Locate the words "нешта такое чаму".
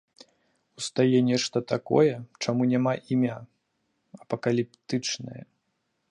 1.31-2.63